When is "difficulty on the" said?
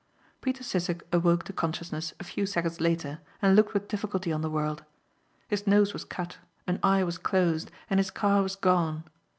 3.87-4.49